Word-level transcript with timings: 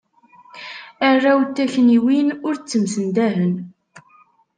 Arraw 1.09 1.39
n 1.45 1.49
takniwin, 1.55 2.29
ur 2.47 2.55
ttemsendahen. 2.57 3.53